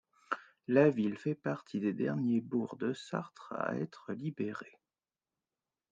[0.67, 4.79] La ville fait partie des derniers bourgs de Sarthe à être libérés.